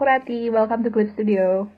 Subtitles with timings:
[0.00, 0.48] aku Rati.
[0.48, 1.68] Welcome to Clip Studio.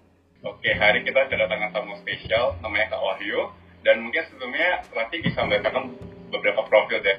[0.47, 3.51] Oke, hari kita kedatangan tamu spesial, namanya Kak Wahyu.
[3.83, 5.91] Dan mungkin sebelumnya Rati bisa memberitakan
[6.31, 7.19] beberapa profil deh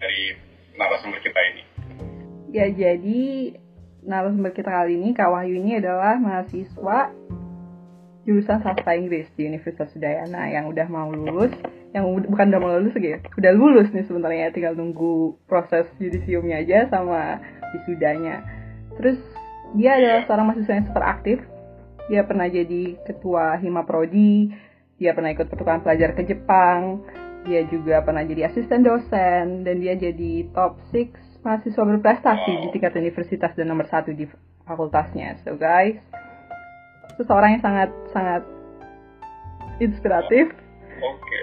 [0.00, 0.32] dari
[0.80, 1.62] narasumber kita ini.
[2.56, 3.52] Ya, jadi
[4.00, 7.12] narasumber kita kali ini, Kak Wahyu ini adalah mahasiswa
[8.24, 11.52] jurusan sastra Inggris di Universitas Udayana yang udah mau lulus,
[11.92, 16.88] yang bukan udah mau lulus ya, udah lulus nih sebenarnya, tinggal nunggu proses judisiumnya aja
[16.88, 17.44] sama
[17.76, 18.40] wisudanya.
[18.96, 19.20] Terus
[19.76, 21.38] dia adalah seorang mahasiswa yang super aktif,
[22.08, 24.48] dia pernah jadi ketua Hima Prodi,
[24.96, 27.04] dia pernah ikut pertukaran pelajar ke Jepang,
[27.44, 32.96] dia juga pernah jadi asisten dosen, dan dia jadi top 6 mahasiswa berprestasi di tingkat
[32.96, 34.24] universitas dan nomor satu di
[34.64, 35.38] fakultasnya.
[35.44, 36.00] So guys,
[37.20, 38.42] seseorang yang sangat sangat
[39.78, 40.50] inspiratif.
[40.98, 41.40] Oke.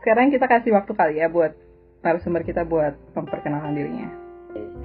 [0.00, 1.52] Sekarang kita kasih waktu kali ya buat
[2.04, 4.08] narasumber kita buat memperkenalkan dirinya.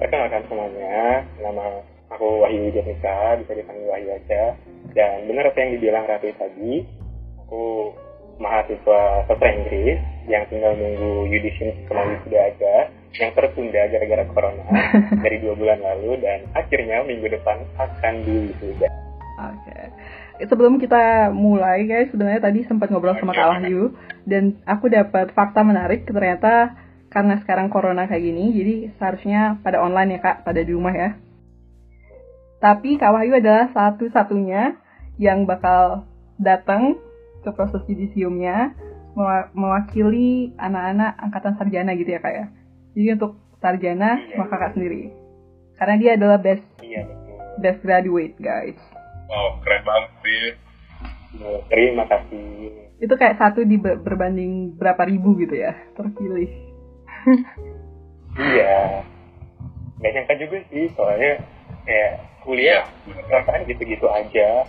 [0.00, 4.58] Perkenalkan semuanya, nama aku Wahyu Janika, bisa dipanggil Wahyu aja.
[4.92, 6.82] Dan benar apa yang dibilang Ratu tadi,
[7.46, 7.94] aku
[8.40, 12.74] mahasiswa sastra Inggris yang tinggal nunggu yudisium kembali sudah aja,
[13.20, 14.66] yang tertunda gara-gara corona
[15.24, 18.88] dari dua bulan lalu dan akhirnya minggu depan akan diwisuda.
[19.40, 19.78] Oke.
[20.40, 23.92] Sebelum kita mulai guys, sebenarnya tadi sempat ngobrol sama Kak Wahyu
[24.24, 26.72] dan aku dapat fakta menarik ternyata
[27.12, 31.10] karena sekarang corona kayak gini, jadi seharusnya pada online ya Kak, pada di rumah ya.
[32.60, 34.76] Tapi Kak Wahyu adalah satu-satunya
[35.16, 36.04] yang bakal
[36.36, 37.00] datang
[37.40, 38.76] ke proses judisiumnya
[39.12, 42.46] mewa- mewakili anak-anak angkatan sarjana gitu ya Kak ya.
[42.92, 44.36] Jadi untuk sarjana Iya.
[44.36, 45.08] maka Kakak sendiri.
[45.74, 47.36] Karena dia adalah best Iya betul.
[47.58, 48.76] best graduate guys.
[49.26, 50.44] Wow, keren banget sih.
[51.32, 52.44] Nah, Terima kasih.
[53.00, 56.52] itu kayak satu di ber- berbanding berapa ribu gitu ya terpilih
[58.36, 59.00] Iya.
[59.96, 61.40] Gak nyangka juga sih, soalnya
[61.82, 62.12] kayak
[62.42, 64.64] kuliah perasaan gitu-gitu aja.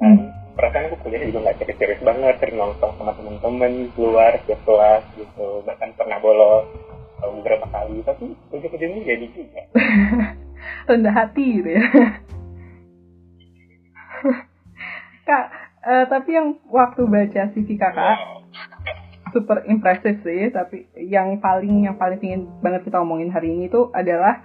[0.00, 5.02] Kan perasaan aku kuliah juga nggak serius-serius banget sering nongkrong sama temen-temen keluar ke kelas
[5.16, 5.64] gitu.
[5.64, 6.68] Bahkan pernah bolos
[7.24, 8.04] eh, beberapa kali.
[8.04, 9.62] Tapi ujung-ujungnya jadi juga.
[10.88, 11.82] Rendah hati gitu ya.
[15.28, 15.44] Kak
[15.86, 18.42] eh, tapi yang waktu baca CV kakak Wow.
[19.32, 20.50] super impresif sih.
[20.52, 24.42] Tapi yang paling yang paling ingin banget kita omongin hari ini tuh adalah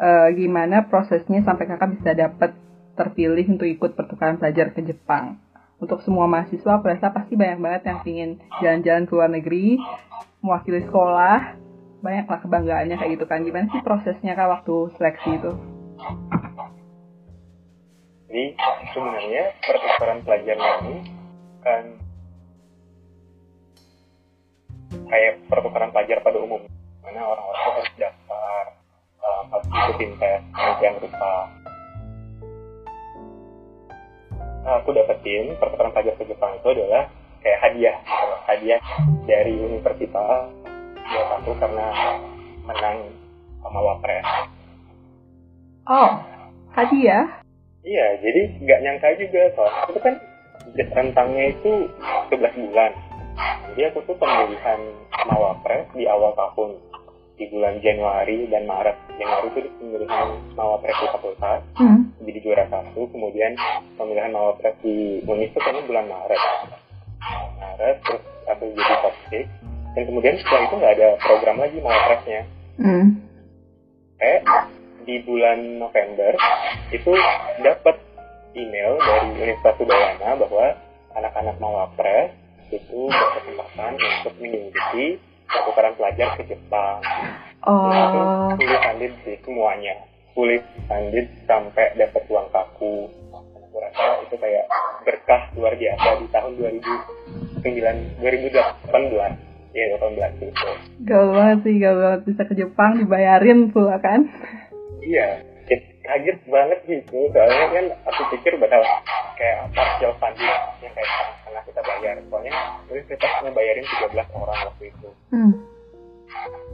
[0.00, 2.56] eh, gimana prosesnya sampai kakak bisa dapat
[2.96, 5.36] terpilih untuk ikut pertukaran pelajar ke Jepang?
[5.80, 8.30] Untuk semua mahasiswa aku rasa pasti banyak banget yang ingin
[8.60, 9.80] jalan-jalan ke luar negeri
[10.44, 11.56] mewakili sekolah.
[12.00, 13.44] Banyaklah kebanggaannya kayak gitu kan.
[13.44, 15.52] Gimana sih prosesnya kak waktu seleksi itu?
[18.28, 18.44] Jadi
[18.92, 20.96] sebenarnya pertukaran pelajar ini
[21.60, 21.84] kan
[25.10, 26.62] kayak pertukaran pelajar pada umum
[27.02, 28.79] mana orang-orang harus daftar
[29.50, 31.34] harus ikutin tes penelitian rupa
[34.60, 37.08] Nah, aku dapetin pertukaran pelajar ke Jepang itu adalah
[37.40, 38.36] kayak hadiah gitu.
[38.44, 38.80] hadiah
[39.24, 40.52] dari universitas
[41.00, 41.86] buat aku karena
[42.68, 43.08] menang
[43.64, 44.24] sama wapres
[45.88, 46.10] oh
[46.76, 47.40] hadiah
[47.80, 50.14] Iya, jadi nggak nyangka juga soalnya itu kan
[50.92, 51.72] rentangnya itu
[52.28, 52.92] 11 bulan.
[53.72, 54.80] Jadi aku tuh pemilihan
[55.24, 56.76] Mawapres di awal tahun
[57.40, 59.00] di bulan Januari dan Maret.
[59.16, 62.20] Januari itu pemilihan Mawapres di fakultas hmm.
[62.20, 63.56] jadi juara satu, kemudian
[63.96, 66.42] pemilihan Mawapres di Unis itu kayaknya bulan Maret.
[67.56, 72.42] Maret terus aku jadi top 6 dan kemudian setelah itu nggak ada program lagi Mawapresnya.
[72.80, 73.06] Hmm.
[74.20, 74.40] eh
[75.08, 76.36] di bulan November
[76.92, 77.12] itu
[77.64, 77.96] dapat
[78.52, 80.76] email dari Universitas Udayana bahwa
[81.16, 82.36] anak-anak Mawapres
[82.68, 85.18] itu berkesempatan untuk mengikuti
[85.50, 87.02] pertukaran pelajar ke Jepang.
[87.60, 89.94] Nah, itu oh fully funded sih semuanya.
[90.32, 93.10] Fully funded sampai dapat uang kaku.
[93.34, 94.64] Aku rasa itu kayak
[95.02, 96.52] berkah luar biasa di tahun
[97.62, 100.66] 2009 2018 ya 18 gitu.
[101.06, 104.26] gaul banget sih gaul banget bisa ke Jepang dibayarin pula kan
[105.00, 105.40] Iya,
[106.10, 107.18] kaget banget gitu.
[107.30, 108.82] Soalnya kan aku pikir bakal
[109.38, 110.50] kayak partial funding
[110.82, 112.14] yang kayak setengah kita bayar.
[112.26, 112.54] Soalnya
[112.90, 115.08] universitas ngebayarin 13 orang waktu itu.
[115.30, 115.52] hmm.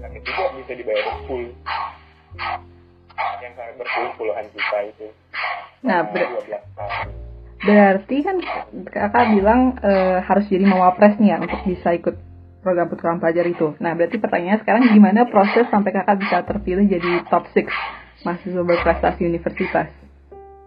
[0.01, 1.47] Dan itu juga bisa dibayar full.
[3.17, 5.07] Yang sampai berpuluh puluhan juta itu.
[5.85, 7.07] Nah, ber- 12 tahun.
[7.57, 8.37] Berarti kan
[8.93, 12.17] kakak bilang eh, harus jadi mawapres nih ya untuk bisa ikut
[12.61, 13.73] program pertukaran pelajar itu.
[13.81, 17.65] Nah, berarti pertanyaannya sekarang gimana proses sampai kakak bisa terpilih jadi top 6
[18.27, 19.87] mahasiswa berprestasi universitas?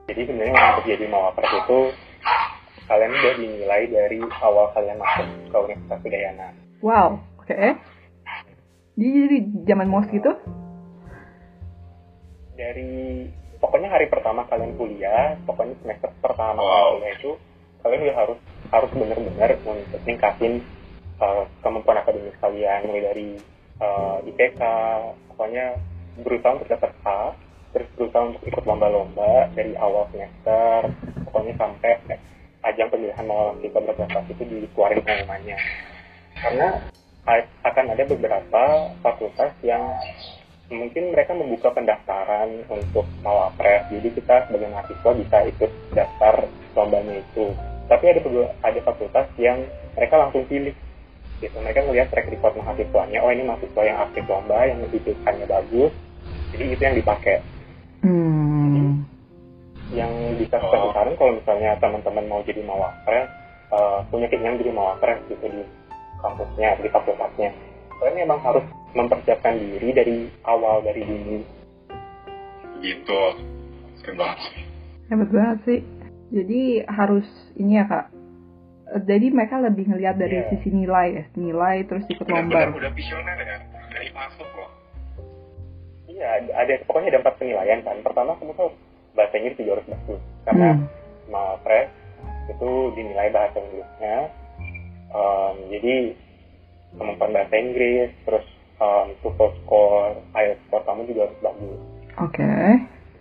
[0.08, 1.80] Jadi sebenarnya untuk jadi mawapres itu
[2.88, 6.48] kalian udah dinilai dari awal kalian masuk ke Universitas Udayana.
[6.80, 7.54] Wow, oke.
[8.96, 10.32] Jadi, jadi zaman mos gitu?
[12.60, 13.24] dari
[13.64, 17.00] pokoknya hari pertama kalian kuliah pokoknya semester pertama Wow.
[17.00, 17.32] kuliah itu
[17.80, 18.40] kalian udah harus
[18.76, 20.54] harus benar-benar untuk ningkatin
[21.24, 23.30] uh, kemampuan akademis kalian mulai dari
[23.80, 24.62] uh, IPK
[25.32, 25.80] pokoknya
[26.20, 27.32] berusaha untuk dapat A
[27.70, 30.90] terus berusaha untuk ikut lomba-lomba dari awal semester
[31.30, 31.94] pokoknya sampai
[32.66, 35.58] ajang pemilihan mahasiswa berprestasi itu dikeluarin pengumumannya
[36.40, 36.68] karena
[37.62, 38.64] akan ada beberapa
[39.06, 39.86] fakultas yang
[40.70, 43.90] mungkin mereka membuka pendaftaran untuk mawapres.
[43.90, 46.36] Jadi kita sebagai mahasiswa bisa ikut daftar
[46.78, 47.54] lombanya itu.
[47.90, 48.22] Tapi ada
[48.62, 49.66] ada fakultas yang
[49.98, 50.74] mereka langsung pilih.
[51.42, 55.94] Gitu mereka melihat track record mahasiswanya oh ini mahasiswa yang aktif lomba yang IPK-nya bagus.
[56.54, 57.42] Jadi itu yang dipakai
[58.02, 59.04] Hmm.
[59.90, 60.70] yang bisa Oh.
[60.70, 63.28] saya saran kalau misalnya teman-teman mau jadi mawapres
[63.70, 65.62] uh, punya keinginan jadi mawapres gitu di
[66.20, 67.50] kampusnya di fakultasnya
[67.92, 71.38] kalian memang harus mempersiapkan diri dari awal dari dini
[72.80, 73.22] gitu
[74.00, 74.64] keren banget sih
[75.10, 75.80] Hebat banget sih.
[76.30, 77.26] Jadi harus
[77.58, 78.14] ini ya kak.
[78.94, 80.54] Eh, Jadi mereka lebih ngelihat dari Iya.
[80.54, 82.70] sisi nilai ya, nilai terus ikut lomba.
[82.70, 83.58] udah visioner ya
[83.90, 84.70] dari masuk loh
[86.20, 88.76] iya ada, pokoknya ada empat penilaian kan pertama kamu tuh
[89.16, 90.86] bahasa Inggris juga harus bagus karena Hmm.
[91.32, 91.88] mawapres
[92.52, 94.18] itu dinilai bahasa Inggrisnya
[95.10, 96.14] Um, jadi
[96.94, 98.46] kemampuan bahasa Inggris terus
[98.78, 101.80] um, TOEFL score IELTS score kamu juga harus bagus
[102.22, 102.52] Oke.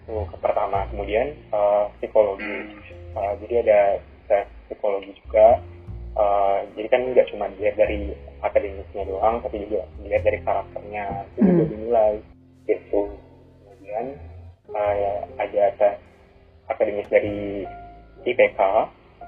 [0.05, 2.77] itu pertama kemudian uh, psikologi.
[3.17, 3.81] Uh, jadi ada
[4.29, 5.65] tes psikologi juga
[6.19, 8.11] Uh, jadi kan nggak cuma dilihat dari
[8.43, 11.71] akademisnya doang tapi juga dilihat dari karakternya itu juga Hmm.
[11.71, 12.13] dinilai
[12.69, 13.09] gitu
[13.65, 14.15] kemudian
[14.77, 15.97] uh, ada tes
[16.69, 17.65] akademis dari
[18.29, 18.61] IPK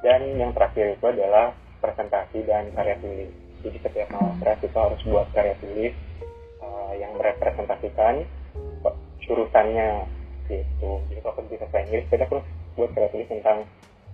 [0.05, 3.33] dan yang terakhir itu adalah presentasi dan karya tulis.
[3.61, 5.95] Jadi setiap mawapres itu harus buat karya tulis
[6.61, 8.25] uh, yang merepresentasikan
[9.25, 10.09] jurusannya
[10.49, 11.01] gitu.
[11.09, 12.47] Jadi kalau bisa bahasa Inggris kita terus
[12.77, 13.59] buat karya tulis tentang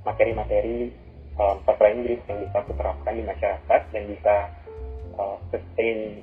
[0.02, 0.90] materi-materi
[1.38, 4.34] um, Inggris yang bisa diterapkan di masyarakat dan bisa
[5.18, 6.20] uh, sustain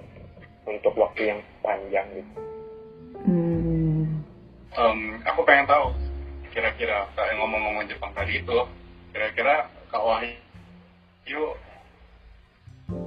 [0.63, 2.52] untuk waktu yang panjang gitu.
[4.73, 5.93] Em, aku pengen tahu
[6.53, 8.57] kira-kira kayak ngomong-ngomong Jepang tadi itu
[9.09, 11.57] kira-kira Kak Wahyu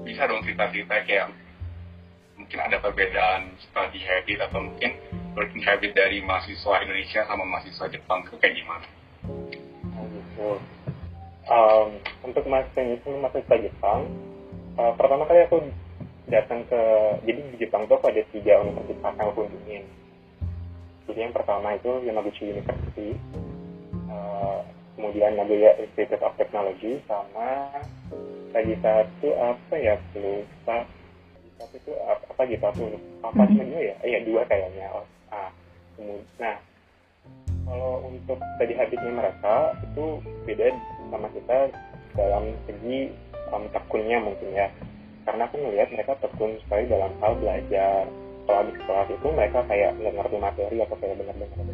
[0.02, 1.30] bisa dong cerita-cerita kayak
[2.34, 4.94] mungkin ada perbedaan study habit atau mungkin
[5.34, 8.86] working habit dari mahasiswa Indonesia sama mahasiswa Jepang itu kayak gimana?
[11.46, 11.88] Um,
[12.26, 14.10] untuk mahasiswa mahasiswa Jepang,
[14.78, 15.58] uh, pertama kali aku
[16.26, 16.80] datang ke
[17.22, 19.86] jadi di Jepang tuh ada tiga universitas yang aku kunjungin.
[21.06, 23.14] Jadi yang pertama itu Yamaguchi University,
[24.10, 24.60] uh,
[24.98, 27.70] kemudian Nagoya Institute of Technology, sama
[28.50, 30.82] lagi satu apa ya lupa.
[30.82, 32.84] Lagi Satu itu apa, apa gitu aku.
[33.22, 33.96] Apa cuma dua ya?
[34.02, 34.86] Iya dua kayaknya.
[34.92, 35.50] Oh, ah,
[35.94, 36.56] kemudian, nah
[37.66, 40.70] kalau untuk tadi habitnya mereka itu beda
[41.10, 41.58] sama kita
[42.14, 43.10] dalam segi
[43.50, 44.70] um, tekunnya mungkin ya
[45.26, 48.06] karena aku ngelihat mereka tekun sekali dalam hal belajar
[48.46, 51.66] kalau habis kelas itu mereka kayak nggak ngerti materi atau kayak benar-benar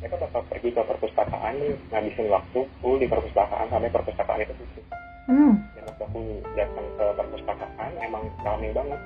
[0.00, 4.84] mereka bakal pergi ke perpustakaan nih ngabisin waktu full di perpustakaan sampai perpustakaan itu tutup.
[5.28, 5.54] Hmm.
[5.76, 6.20] dan waktu aku
[6.56, 9.00] datang ke perpustakaan emang ramai banget.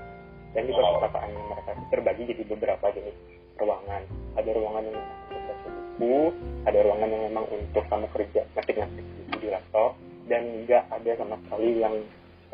[0.55, 3.17] Dan di perpustakaan mereka itu terbagi jadi beberapa jenis
[3.59, 4.03] ruangan.
[4.39, 6.17] Ada ruangan yang untuk baca buku
[6.63, 9.07] ada ruangan yang memang untuk kamu kerja ngetik-ngetik
[9.43, 9.99] di laptop
[10.31, 11.95] dan nggak ada sama sekali yang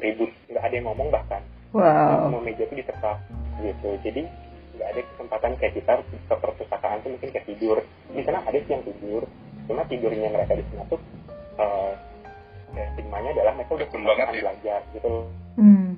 [0.01, 0.33] ribut.
[0.49, 2.27] Nggak ada yang ngomong bahkan Wow.
[2.35, 3.19] semua meja itu ditekap
[3.63, 4.27] gitu jadi
[4.75, 7.79] nggak ada kesempatan kayak kita ke perpustakaan tuh mungkin kayak tidur
[8.11, 9.23] di sana ada sih yang tidur
[9.71, 11.01] cuma tidurnya mereka di sana tuh
[11.61, 11.93] eh
[12.75, 14.43] ya, stigmanya adalah mereka udah kecapean ya.
[14.43, 15.13] belajar gitu.
[15.61, 15.91] Hmm.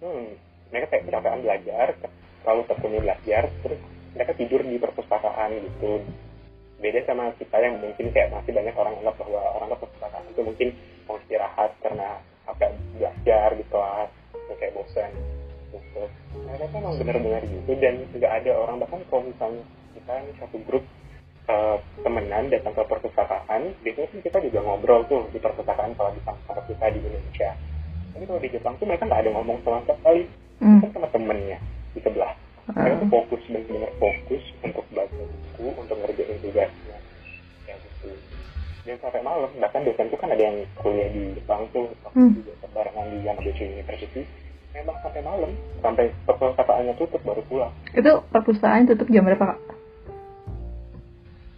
[0.00, 0.26] hmm,
[0.72, 1.86] mereka kayak kecapean belajar
[2.40, 3.80] terlalu tekuni belajar terus
[4.16, 5.92] mereka tidur di perpustakaan gitu
[6.78, 10.40] beda sama kita yang mungkin kayak masih banyak orang anggap bahwa orang ke perpustakaan itu
[10.46, 10.68] mungkin
[11.10, 12.08] mau istirahat karena
[12.46, 14.17] agak belajar di kelas ya
[14.58, 15.10] kayak bosan
[15.68, 16.02] gitu.
[16.46, 19.62] Nah, mereka emang benar-benar gitu dan nggak ada orang bahkan kalau misalnya
[19.94, 20.84] kita ini satu grup
[21.48, 26.20] eh, temenan datang ke perpustakaan biasanya kan kita juga ngobrol tuh di perpustakaan kalau di
[26.24, 27.50] kampus kita di Indonesia.
[28.12, 30.24] Tapi kalau di Jepang tuh mereka nggak ada ngomong sama sekali.
[30.58, 30.82] Hmm.
[30.82, 31.58] kan sama temennya
[31.94, 32.34] di sebelah.
[32.66, 36.98] Mereka tuh fokus benar-benar fokus untuk baca buku untuk ngerjain tugasnya.
[37.70, 38.10] Ya gitu.
[38.82, 42.34] Dan sampai malam bahkan dosen tuh kan ada yang kuliah di Jepang tuh Hmm.
[42.34, 44.26] juga barengan di Yamaguchi University
[44.78, 49.58] memang sampai malam sampai perpustakaannya tutup baru pulang Itu perpustakaan tutup jam berapa kak?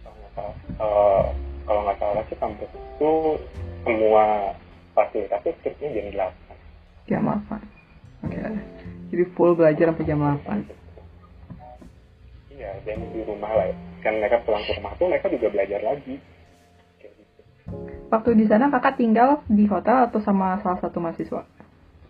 [0.01, 1.23] kalau nggak salah Eh,
[1.63, 3.11] kalau nggak salah sih kampus itu
[3.81, 4.25] semua
[4.91, 6.07] fasilitasnya tutupnya jam
[7.07, 8.25] 8 Jam 8.
[8.25, 8.37] Oke.
[9.11, 10.63] Jadi full belajar sampai jam 8.
[12.51, 13.75] Iya, dan di rumah lah ya.
[14.01, 16.17] kan mereka pulang ke rumah tuh mereka juga belajar lagi
[16.97, 17.41] gitu.
[18.09, 21.41] Waktu di sana kakak tinggal di hotel atau sama salah satu mahasiswa?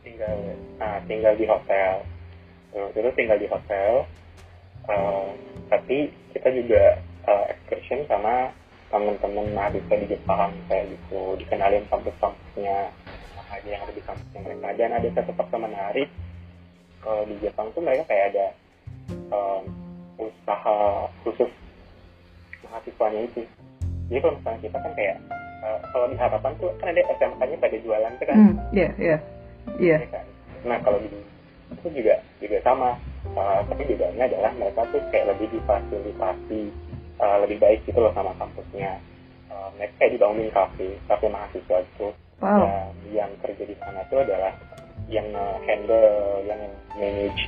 [0.01, 0.37] Tinggal
[0.81, 2.05] nah tinggal di hotel.
[2.71, 4.07] Itu tinggal di hotel
[4.89, 5.29] Eh,
[5.69, 6.97] tapi kita juga
[7.29, 8.49] eh, excursion sama
[8.89, 11.37] teman-teman mahasiswa di Jepang kayak gitu.
[11.37, 12.89] Dikenalin kampus-kampusnya
[13.51, 14.67] aja yang ada di kampusnya mereka.
[14.75, 16.09] Dan ada satu fakta menarik
[17.01, 18.47] kalau di Jepang tuh mereka kayak ada
[19.09, 19.63] em,
[20.17, 21.51] usaha khusus
[22.65, 23.41] mahasiswanya itu.
[24.11, 25.15] Jadi kalau misalnya kita kan kayak
[25.61, 28.35] eh, kalau di harapan tuh kan ada SMK-nya pada jualan tuh kan?
[28.35, 29.17] Hmm, iya, iya.
[29.77, 29.97] Iya.
[30.01, 30.25] ya kan?
[30.65, 31.09] Nah kalau di
[31.71, 32.99] itu juga juga sama,
[33.31, 36.73] Uh, tapi bedanya adalah mereka tuh kayak lebih difasilitasi
[37.21, 38.97] uh, lebih baik gitu loh sama kampusnya.
[39.47, 42.07] Uh, mereka kayak dibangunin kafe, kafe mahasiswa itu.
[42.41, 42.65] Wow.
[42.65, 44.51] Dan yang kerja di sana itu adalah
[45.07, 45.29] yang
[45.69, 46.61] handle, yang
[46.97, 47.45] manage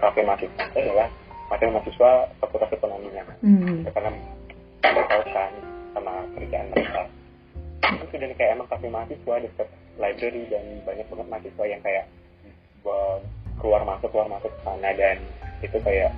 [0.00, 1.08] kafe mahasiswa itu adalah
[1.52, 3.22] mahasiswa mahasiswa fakultas ekonominya.
[3.44, 3.86] Hmm.
[3.92, 4.10] Karena
[4.82, 5.52] mereka kan
[5.92, 7.02] sama kerjaan mereka.
[7.98, 9.68] Itu dan kayak emang kafe mahasiswa dekat
[9.98, 12.04] library dan banyak banget mahasiswa yang kayak
[12.80, 13.20] buat
[13.60, 15.16] keluar masuk keluar masuk ke sana dan
[15.60, 16.10] itu kayak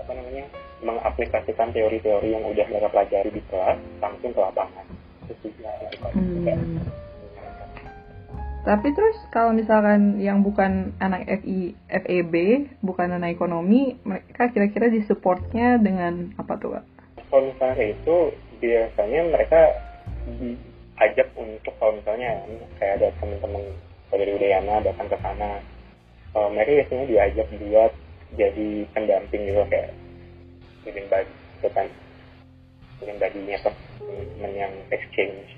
[0.00, 0.44] apa namanya
[0.82, 4.86] mengaplikasikan teori-teori yang udah mereka pelajari di kelas langsung ke lapangan
[5.28, 6.12] itu juga itu kan
[6.46, 6.80] kayak Hmm.
[8.62, 12.34] Tapi terus kalau misalkan yang bukan anak FI, FEB,
[12.78, 16.86] bukan anak ekonomi, mereka kira-kira disupportnya dengan apa tuh, Kak?
[17.32, 18.16] kalau misalnya itu
[18.60, 19.60] biasanya mereka
[20.96, 22.30] diajak untuk kalau misalnya
[22.78, 23.64] kayak ada teman-teman
[24.12, 25.58] dari Udayana datang ke sana
[26.36, 27.92] eh, mereka biasanya diajak buat
[28.36, 29.90] jadi pendamping gitu kayak
[30.82, 31.86] student body gitu kan
[32.96, 35.48] student body-nya apa teman yang exchange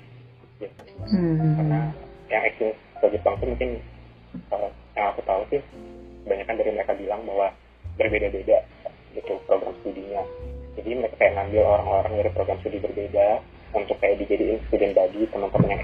[0.57, 0.81] gitu.
[1.11, 1.55] Hmm.
[1.59, 1.79] karena
[2.31, 3.69] yang exchange ke Jepang tuh mungkin
[4.33, 5.61] eh, yang aku tahu sih
[6.25, 7.47] kebanyakan dari mereka bilang bahwa
[8.01, 8.65] berbeda-beda
[9.13, 10.23] gitu program studinya
[10.75, 13.39] jadi mereka kayak ngambil orang-orang dari program studi berbeda
[13.75, 15.83] untuk kayak dijadiin student body teman-teman yang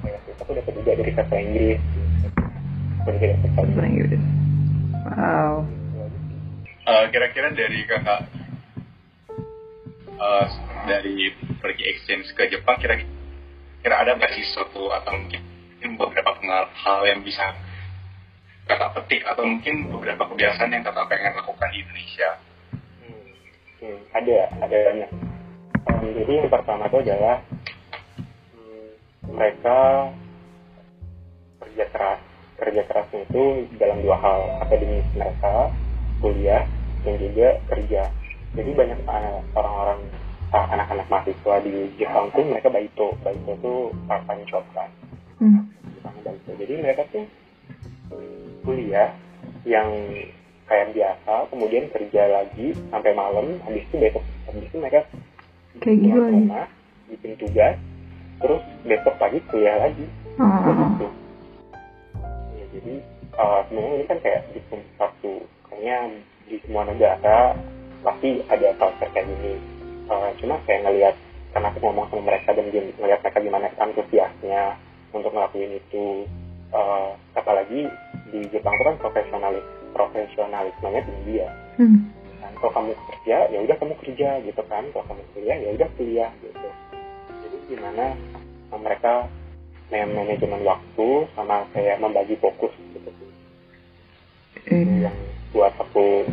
[0.00, 1.80] kayak aku dapat juga dari sastra Inggris
[3.04, 4.22] aku juga dapat Bahasa Inggris.
[5.08, 5.54] Wow.
[6.88, 8.20] Eh, kira-kira dari kakak
[10.08, 10.46] eh,
[10.88, 11.16] dari
[11.60, 15.40] pergi exchange ke Jepang kira-kira ada nggak sih suatu atau mungkin
[15.94, 17.52] beberapa pengal- hal yang bisa
[18.64, 22.30] kakak petik atau mungkin beberapa kebiasaan yang kakak pengen lakukan di Indonesia
[22.98, 23.24] Hmm,
[23.80, 25.10] hmm, ada, ada banyak.
[25.88, 27.40] Um, jadi yang pertama itu adalah
[28.52, 28.88] hmm,
[29.32, 29.78] mereka
[31.64, 32.20] kerja keras.
[32.58, 33.42] Kerja kerasnya itu
[33.78, 35.70] dalam dua hal, akademis mereka,
[36.20, 36.66] kuliah,
[37.06, 38.02] dan juga kerja.
[38.58, 40.00] Jadi banyak orang-orang
[40.50, 43.14] uh, anak-anak mahasiswa di Jepang tuh mereka baito.
[43.22, 43.74] Baito itu
[44.10, 44.90] part time job kan.
[45.38, 45.70] Hmm.
[46.02, 46.50] Baito.
[46.58, 47.24] Jadi mereka tuh
[48.68, 49.16] kuliah
[49.64, 49.88] yang
[50.68, 55.00] kayak biasa, kemudian kerja lagi sampai malam, habis itu besok, habis itu mereka
[55.78, 56.42] Kayak gitu pulang ke lagi.
[56.42, 56.66] rumah,
[57.08, 57.76] bikin tugas,
[58.42, 60.06] terus besok pagi kuliah lagi.
[60.38, 60.60] Oh.
[60.66, 61.06] Gitu.
[62.54, 62.94] Ya, jadi
[63.38, 64.60] uh, sebenarnya ini kan kayak di
[64.98, 65.32] satu,
[65.70, 65.96] kayaknya
[66.48, 67.38] di semua negara
[68.02, 69.54] pasti ada culture kayak gini.
[70.08, 71.14] Uh, cuma kayak ngelihat
[71.52, 74.62] karena aku ngomong sama mereka dan ngelihat mereka gimana antusiasnya
[75.12, 76.26] untuk ngelakuin itu.
[76.68, 77.88] Uh, apalagi
[78.28, 79.64] di Jepang itu kan profesionalis
[79.96, 82.10] profesionalismenya tinggi ya Hmm.
[82.48, 84.84] Kan kalau kamu kerja ya udah kamu kerja gitu kan.
[84.96, 86.68] Kalau kamu kuliah ya udah kuliah gitu.
[87.44, 88.16] Jadi gimana
[88.72, 89.28] uh, mereka
[89.92, 93.12] man- manajemen waktu sama kayak membagi fokus gitu.
[94.68, 95.04] Eh.
[95.04, 95.16] yang
[95.52, 96.24] buat aku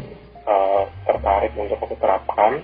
[0.48, 2.64] uh, tertarik untuk aku terapkan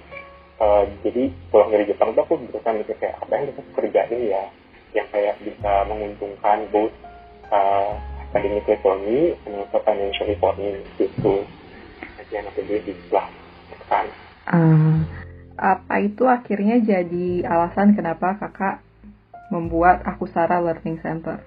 [0.62, 4.46] Uh, jadi pulang dari Jepang tuh aku berusaha mikir kayak apa yang aku kerjain ya?
[4.94, 6.94] Yang kayak bisa menguntungkan both
[7.50, 7.98] uh,
[8.30, 11.42] academically for me and also financially for me gitu.
[12.22, 13.26] Jadi anak jadi lah
[13.92, 15.04] Ah,
[15.60, 18.80] apa itu akhirnya jadi alasan kenapa kakak
[19.52, 21.44] membuat Akusara Learning Center?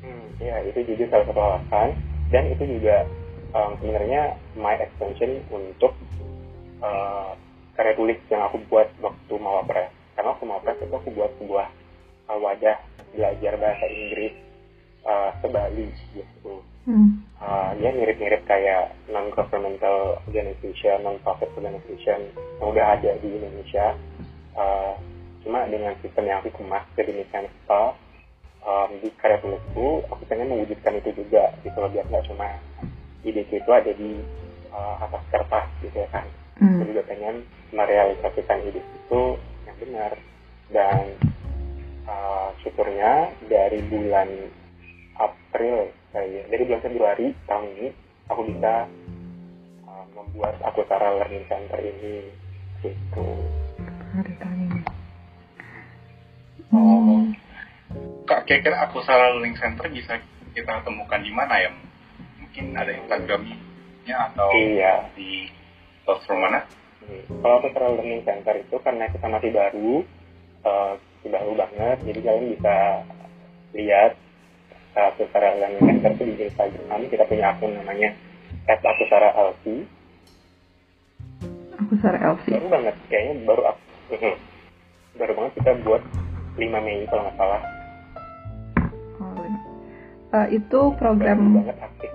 [0.00, 1.88] Hmm, ya itu juga salah satu alasan.
[2.32, 3.06] Dan itu juga
[3.54, 5.92] um, sebenarnya my extension untuk
[6.82, 7.36] uh,
[7.76, 11.30] karya tulis yang aku buat waktu mau press karena waktu mau press itu aku buat
[11.36, 11.66] sebuah
[12.32, 12.78] uh, wadah
[13.12, 14.34] belajar bahasa Inggris
[15.06, 17.18] uh, sebali gitu Hmm.
[17.42, 22.30] uh, dia mirip-mirip kayak non governmental organization, non profit organization
[22.62, 23.98] yang udah ada di Indonesia.
[24.54, 24.94] Uh,
[25.42, 27.98] cuma dengan sistem yang aku kemas sedemikian rupa
[28.62, 32.54] um, di karya tulisku, aku pengen mewujudkan itu juga gitu loh biar nggak cuma
[33.26, 34.22] ide itu ada di
[34.70, 36.26] uh, atas kertas gitu ya kan.
[36.62, 36.86] Hmm.
[36.86, 37.42] Aku juga pengen
[37.74, 39.22] merealisasikan ide itu
[39.66, 40.12] yang benar
[40.70, 41.18] dan
[42.06, 44.30] uh, syukurnya dari bulan
[45.56, 47.88] April kayak dari bulan Februari tahun ini
[48.28, 48.84] aku bisa
[49.88, 52.28] uh, membuat aku cara learning center ini
[52.84, 53.24] Gitu.
[54.36, 54.84] Tanya.
[56.76, 57.24] Oh.
[58.28, 60.20] Kak, kira-kira aku salah learning center bisa
[60.52, 61.72] kita temukan di mana ya?
[62.36, 63.56] Mungkin ada Instagramnya
[64.28, 65.08] atau Iya.
[65.16, 65.48] di
[66.04, 66.68] platform mana?
[67.00, 67.40] Hmm.
[67.40, 70.04] Kalau Putra Learning Center itu karena kita masih baru,
[70.68, 72.76] eh, masih baru banget, jadi kalian bisa
[73.72, 74.12] lihat
[74.96, 75.10] uh,
[75.60, 77.00] Learning Center itu di Instagram.
[77.12, 78.10] Kita punya akun namanya
[78.66, 79.64] @akusara_lc.
[81.76, 82.56] Aku Sarah Elsie.
[82.56, 83.76] Baru banget, kayaknya baru up,
[84.10, 84.34] Mhm.
[85.20, 86.02] baru banget kita buat
[86.56, 87.60] 5 Mei kalau nggak salah.
[89.20, 89.44] Oh.
[90.34, 92.10] Eh, itu Baru program banget aktif.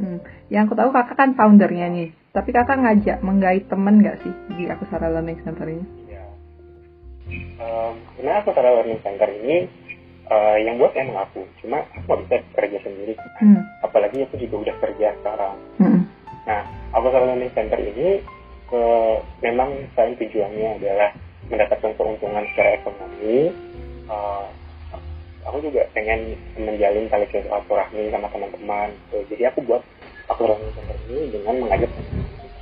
[0.00, 2.08] hmm, yang aku tahu kakak kan foundernya nih.
[2.32, 5.84] Tapi kakak ngajak menggait temen nggak sih di aku Learning Center ini?
[6.08, 6.24] Iya.
[7.60, 9.56] Um, sebenarnya aku Putra Learning Center ini
[10.30, 13.14] eh, yang buat emang aku, cuma aku nggak bisa kerja sendiri.
[13.42, 13.60] Hmm.
[13.82, 15.56] Apalagi aku juga udah kerja sekarang.
[15.82, 16.00] Hmm.
[16.46, 16.62] Nah,
[16.94, 18.22] Avatar Learning Center ini
[18.70, 18.82] ke,
[19.42, 21.10] memang selain tujuannya adalah
[21.50, 23.50] mendapatkan keuntungan secara ekonomi,
[24.06, 24.46] eh,
[25.42, 28.88] aku juga pengen menjalin tali silaturahmi sama teman-teman.
[29.10, 29.18] gitu.
[29.34, 29.82] Jadi aku buat
[30.40, 31.90] Learning Center ini dengan mengajak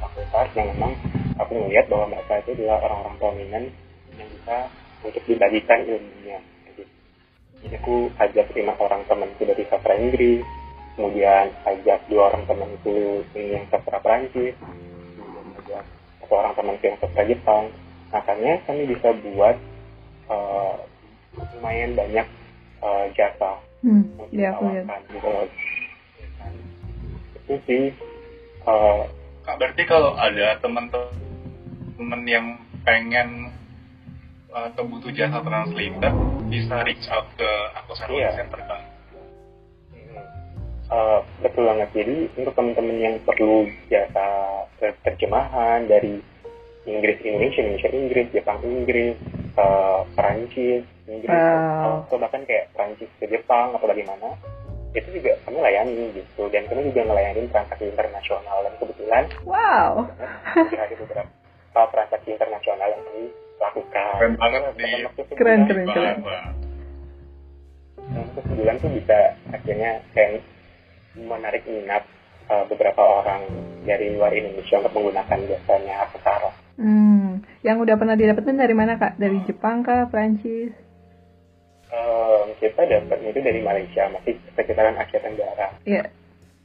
[0.02, 0.92] fakultas yang memang
[1.38, 3.66] aku melihat bahwa mereka itu adalah orang-orang prominent
[4.18, 4.56] yang bisa
[5.06, 6.40] untuk dibagikan ilmunya.
[7.62, 10.46] Jadi, aku ajak lima orang temanku dari sastra Inggris,
[10.94, 15.84] kemudian ajak dua orang temanku yang sastra Perancis, kemudian ajak
[16.22, 17.64] satu orang temanku yang sastra Jepang.
[18.14, 19.56] Makanya kami bisa buat
[20.30, 20.76] eh,
[21.58, 22.26] lumayan banyak
[22.82, 24.10] eh, jasa Hmm.
[24.18, 25.46] untuk gitu loh.
[27.46, 27.94] Itu sih
[28.66, 29.02] eh,
[29.48, 33.48] Kak, berarti kalau ada teman-teman yang pengen
[34.52, 36.12] uh, atau butuh jasa translator,
[36.48, 38.30] bisa reach out ke aku Sarwa Iya.
[38.34, 38.80] Center kan?
[40.88, 41.88] Uh, betul banget.
[41.92, 44.24] Jadi untuk teman-teman yang perlu jasa
[44.80, 46.16] ter- terjemahan dari
[46.88, 49.12] Inggris Indonesia, Indonesia Inggris, Jepang Inggris,
[49.60, 52.08] uh, Perancis Inggris, Wow.
[52.08, 54.32] atau bahkan kayak Perancis ke Jepang atau bagaimana,
[54.96, 56.48] itu juga kami layani gitu.
[56.48, 60.08] Dan kami juga ngelayanin transaksi internasional dan kebetulan Wow.
[60.84, 63.24] ada beberapa transaksi internasional yang kami
[63.58, 64.14] lakukan.
[64.18, 64.62] Keren banget
[65.18, 65.86] itu Keren, keren.
[65.86, 66.18] Bang.
[68.08, 70.40] Nah, terus sebulan tuh bisa akhirnya kayak
[71.18, 72.08] menarik minat
[72.48, 73.44] uh, beberapa orang
[73.84, 76.50] dari luar Indonesia untuk menggunakan jasanya Aksara.
[76.78, 77.44] Hmm.
[77.60, 79.18] Yang udah pernah didapetin dari mana kak?
[79.18, 80.08] Dari Jepang kah?
[80.08, 80.72] Prancis?
[81.88, 85.72] Um, kita dapatnya itu dari Malaysia, masih sekitaran Asia Tenggara.
[85.88, 86.12] Iya.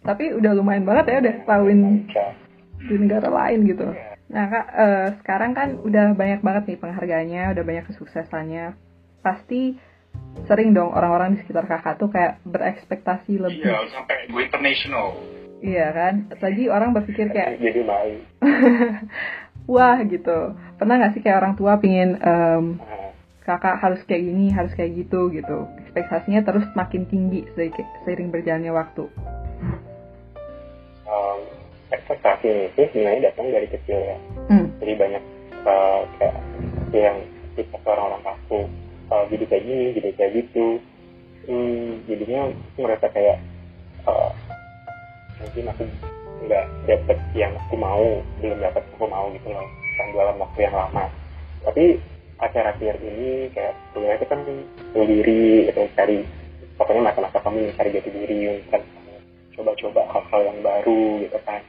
[0.03, 2.25] Tapi udah lumayan banget ya udah tahuin Malaysia.
[2.91, 3.87] di negara lain gitu.
[3.87, 4.12] Iya.
[4.33, 8.73] Nah kak, eh, sekarang kan udah banyak banget nih penghargaannya, udah banyak kesuksesannya.
[9.21, 9.77] Pasti
[10.49, 13.69] sering dong orang-orang di sekitar kakak tuh kayak berekspektasi lebih.
[13.69, 15.07] Iya, sampai go international.
[15.61, 16.13] Iya kan?
[16.33, 18.17] Tadi orang berpikir kayak Jadi malu.
[19.73, 20.57] wah gitu.
[20.81, 23.13] Pernah nggak sih kayak orang tua pingin em, Nah,
[23.45, 25.67] kakak harus kayak gini, harus kayak gitu gitu.
[25.87, 27.45] Ekspektasinya terus makin tinggi
[28.03, 29.07] seiring berjalannya waktu.
[32.13, 34.17] Ekspektasi itu sebenarnya datang dari kecil ya.
[34.53, 34.69] Hmm.
[34.77, 35.23] Jadi banyak
[35.65, 36.35] uh, kayak
[36.93, 37.17] yang
[37.57, 38.61] kita orang-orang kaku,
[39.09, 40.67] uh, jadi kayak gini, jadi kayak gitu.
[41.49, 43.37] Hmm, jadinya aku merasa kayak
[44.05, 44.31] uh,
[45.41, 45.83] mungkin aku
[46.45, 50.75] nggak dapet yang aku mau, belum dapet aku mau gitu loh, kan dalam waktu yang
[50.77, 51.05] lama.
[51.65, 51.97] Tapi
[52.37, 54.39] akhir-akhir ini kayak kuliah itu kan
[54.93, 56.17] sendiri gitu, cari
[56.77, 58.81] pokoknya masa-masa kami cari jati diri, kan
[59.55, 61.61] coba-coba hal-hal yang baru gitu kan,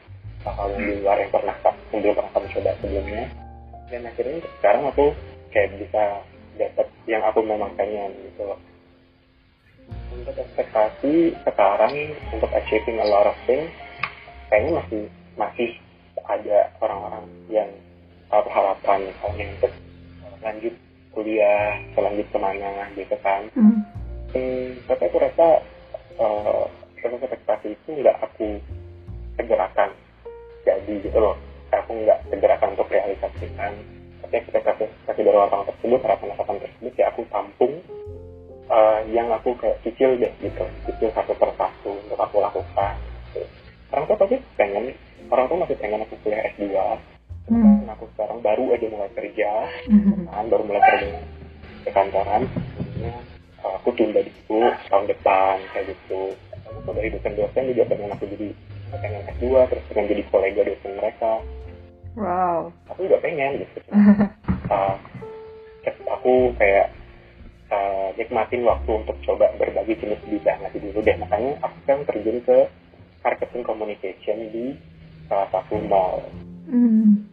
[0.45, 3.25] hal-hal yang di luar yang pernah yang belum pernah kami coba sebelumnya.
[3.89, 5.07] Dan akhirnya sekarang aku
[5.53, 6.03] kayak bisa
[6.61, 8.61] dapet yang aku memang pengen gitu loh.
[10.15, 11.93] Untuk ekspektasi sekarang
[12.33, 13.69] untuk achieving a lot of things
[14.49, 15.03] kayaknya masih
[15.35, 15.71] masih
[16.25, 17.69] ada orang-orang yang
[18.33, 19.73] taruh harapan misalnya untuk
[20.41, 20.75] lanjut
[21.13, 23.43] kuliah, lanjut ke mana gitu kan.
[23.55, 23.81] Hmm.
[24.35, 25.63] Hmm, tapi aku rasa
[26.19, 26.67] uh,
[26.99, 28.59] ekspektasi itu nggak aku
[29.39, 29.91] segerakan
[30.65, 31.37] jadi gitu loh.
[31.71, 33.73] Aku nggak segerakan untuk realisasikan.
[34.25, 37.75] Tapi ekspektasi dari orang tersebut, harapan-harapan tersebut ya aku tampung
[38.73, 42.95] uh, yang aku kayak cicil deh gitu, cicil satu persatu untuk aku lakukan.
[43.31, 43.45] Gitu.
[43.93, 44.97] Orang tua pasti pengen,
[45.29, 46.73] orang tua masih pengen aku kuliah S2.
[47.45, 47.85] Hmm.
[47.85, 49.51] Kan aku sekarang baru aja mulai kerja,
[49.85, 50.25] Hmm.
[50.33, 51.21] kan baru mulai kerja
[51.85, 52.49] di kantoran
[53.05, 56.33] uh, aku tunda dulu tahun depan kayak gitu
[56.65, 58.49] aku dari dosen-dosen juga pengen aku jadi
[58.99, 61.33] pengen S2 terus pengen jadi kolega dosen mereka
[62.15, 62.71] Wow.
[62.87, 63.79] aku juga pengen gitu
[64.65, 64.97] Uh,
[66.09, 66.89] aku kayak
[67.69, 72.41] uh, nikmatin waktu untuk coba berbagi jenis bidang nanti dulu deh makanya aku kan terjun
[72.41, 72.59] ke
[73.21, 74.65] marketing communication di
[75.27, 76.25] salah satu mall
[76.65, 77.29] Hmm.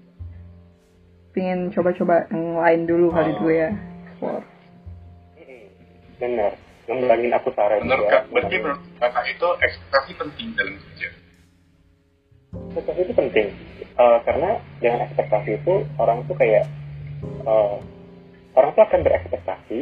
[1.31, 3.37] pengen coba-coba yang lain dulu kali Oh.
[3.37, 3.69] dulu ya
[4.03, 4.43] Explore.
[5.37, 5.63] Mm-mm.
[6.19, 6.51] bener
[6.83, 11.07] ngembangin aku Sarah Menurut juga kak, berarti menurut kakak itu ekspektasi penting dalam kerja.
[12.71, 13.47] Ekspektasi itu penting.
[13.91, 16.63] Eh, karena dengan ekspektasi itu orang tuh kayak
[17.43, 17.75] eh,
[18.55, 19.79] orang tuh akan berekspektasi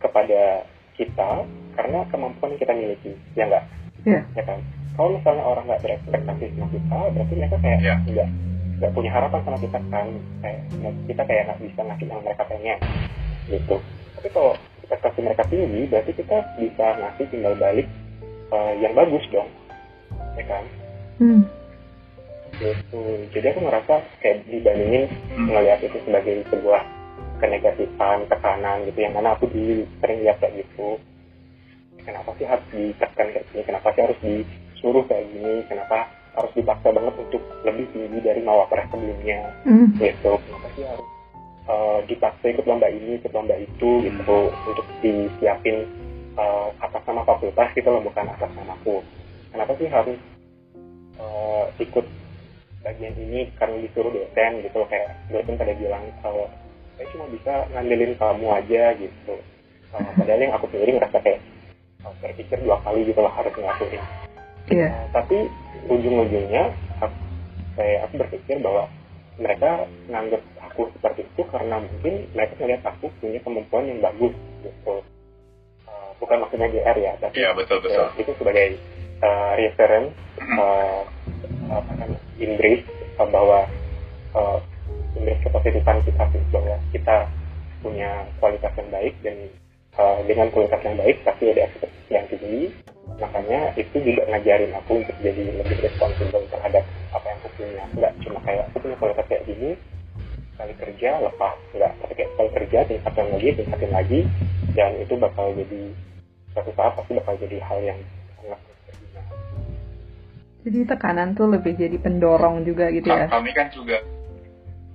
[0.00, 0.64] kepada
[0.96, 1.30] kita
[1.76, 3.64] karena kemampuan yang kita miliki ya enggak
[4.02, 4.20] Iya.
[4.34, 4.58] ya kan?
[4.96, 7.94] Kalau misalnya orang nggak berekspektasi sama kita berarti mereka kayak Iya.
[8.08, 8.28] nggak
[8.78, 10.06] nggak punya harapan sama kita kan?
[10.42, 10.60] Kayak
[11.06, 12.78] kita kayak nggak bisa ngasih yang mereka pengen
[13.46, 13.76] gitu.
[14.18, 17.86] Tapi kalau ekspektasi mereka tinggi berarti kita bisa ngasih tinggal balik
[18.48, 19.50] eh, yang bagus dong.
[20.34, 20.64] Ya kan?
[21.18, 21.42] Hmm.
[22.56, 23.02] Gitu.
[23.36, 25.46] Jadi aku ngerasa kayak dibandingin Hmm.
[25.52, 26.82] ngelihat itu sebagai sebuah
[27.38, 30.98] kenegatifan tekanan gitu yang mana aku dulu sering lihat kayak gitu.
[32.02, 33.62] Kenapa sih harus ditekan kayak gini?
[33.68, 35.62] Kenapa sih harus disuruh kayak gini?
[35.68, 39.40] Kenapa harus dipaksa banget untuk lebih tinggi dari mawapres sebelumnya?
[39.68, 39.92] Hmm.
[40.00, 40.32] gitu.
[40.40, 41.08] Kenapa sih harus
[41.68, 45.84] eh, dipaksa ikut lomba ini ikut lomba itu gitu untuk disiapin
[46.34, 49.04] eh, atas nama fakultas gitu loh bukan atas namaku
[49.52, 50.18] kenapa sih harus
[51.20, 52.06] eh, ikut
[52.86, 56.46] bagian ini karena disuruh dosen gitu loh kayak dosen pada bilang kalau
[56.94, 59.36] saya cuma bisa ngandelin kamu aja gitu
[59.88, 61.40] Eh, padahal yang aku sendiri ngerasa kayak
[62.04, 64.04] eh, berpikir dua kali gitu loh harus ngelakuin
[64.68, 64.84] Iya.
[64.92, 65.48] Nah, tapi
[65.88, 66.68] ujung-ujungnya
[67.00, 67.16] aku,
[67.80, 68.84] kayak aku berpikir bahwa
[69.40, 75.00] mereka nganggap aku seperti itu karena mungkin mereka melihat aku punya kemampuan yang bagus gitu.
[75.88, 77.96] Uh, bukan maksudnya GR ya, tapi Iya betul betul.
[77.96, 78.76] ya, itu sebagai
[79.24, 80.12] uh, reference
[80.60, 81.00] uh,
[81.72, 82.82] apa namanya, Inggris
[83.18, 83.66] uh, bahwa
[84.34, 84.58] uh,
[85.18, 86.24] Inggris kepositifan kita
[86.54, 87.16] bahwa kita
[87.82, 89.36] punya kualitas yang baik dan
[89.98, 92.62] uh, dengan kualitas yang baik pasti ada ekspektasi yang tinggi.
[93.18, 97.84] Makanya itu juga ngajarin aku untuk jadi lebih responsibel terhadap apa yang aku punya.
[97.96, 99.70] Nggak cuma kayak aku punya kualitas kayak gini
[100.58, 101.56] kali kerja lepas.
[101.74, 104.20] Nggak tapi kayak kali kerja tingkatin lagi tingkatin lagi.
[104.76, 105.82] Dan itu bakal jadi
[106.54, 107.98] suatu saat pasti bakal jadi hal yang
[108.38, 109.22] sangat berguna
[110.68, 113.24] Jadi tekanan tuh lebih jadi pendorong juga gitu ya.
[113.32, 114.04] Kami kan juga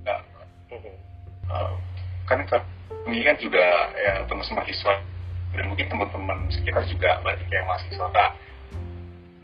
[0.06, 0.16] ya,
[2.30, 4.94] kan kami kan juga ya teman mahasiswa
[5.58, 8.30] dan mungkin teman-teman sekitar juga berarti kayak mahasiswa Kak.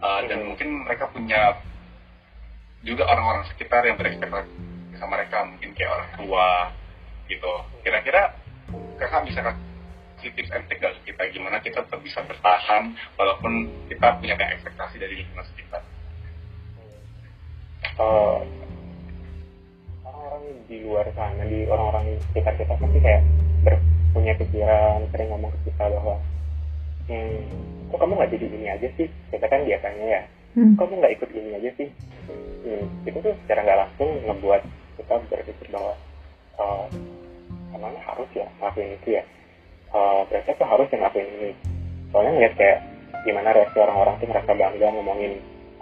[0.00, 1.58] Eh, dan mungkin mereka punya
[2.86, 4.54] juga orang-orang sekitar yang berekspektasi
[5.02, 6.48] sama mereka mungkin kayak orang tua
[7.26, 8.30] gitu kira-kira
[9.02, 13.66] kakak bisa kasih tips and trick gak ke kita gimana kita tetap bisa bertahan walaupun
[13.90, 15.82] kita punya kayak ekspektasi dari lingkungan sekitar
[18.00, 18.38] Eh,
[20.08, 23.22] orang-orang di luar sana di orang-orang sekitar kita pasti kayak
[23.60, 23.84] ber-
[24.16, 26.16] punya pikiran sering ngomong ke kita bahwa
[27.06, 27.38] hmm,
[27.92, 29.08] kok kamu nggak jadi ini aja sih?
[29.28, 30.74] Kita kan biasanya ya Hmm.
[30.74, 31.88] kamu nggak ikut ini aja sih?
[32.26, 34.62] Hmm, itu tuh secara nggak langsung ngebuat
[34.98, 35.94] kita berpikir bahwa
[36.58, 36.84] eh,
[37.70, 39.22] emangnya harus ya ngelakuin itu ya?
[39.94, 41.50] Eh, berarti aku harus yang ngelakuin ini.
[42.10, 42.78] Soalnya ngeliat kayak
[43.22, 45.32] gimana reaksi orang-orang tuh merasa bangga ngomongin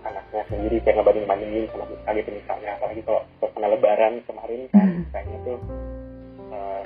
[0.07, 2.71] anaknya sendiri kayak ngebanding bandingin sama kita gitu misalnya.
[2.79, 5.03] Apalagi kalau suasana lebaran kemarin kan Hmm.
[5.05, 5.59] misalnya tuh
[6.49, 6.83] eh,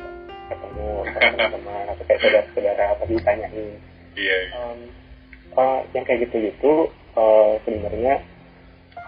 [0.53, 3.68] ketemu sama teman-teman atau kayak saudara-saudara tadi tanyain
[4.18, 4.79] iya um,
[5.57, 8.20] uh, yang kayak gitu-gitu uh, sebenarnya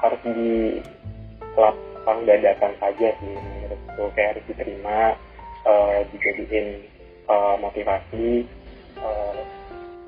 [0.01, 0.81] harus di
[1.57, 5.17] lapang dadakan saja sih menurutku kayak harus diterima
[5.69, 6.88] uh, dijadiin
[7.29, 8.49] uh, motivasi
[9.01, 9.37] uh,